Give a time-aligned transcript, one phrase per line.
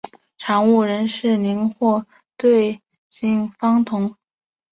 [0.35, 2.03] 产物仍然是邻或
[2.35, 2.77] 对
[3.11, 4.15] 羟基芳酮。